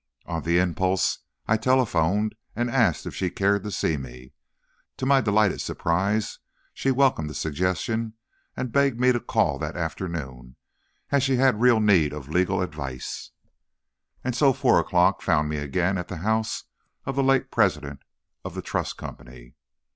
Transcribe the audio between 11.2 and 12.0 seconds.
she had real